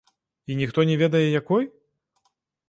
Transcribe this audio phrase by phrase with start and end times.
[0.49, 1.69] І ніхто не ведае, якой?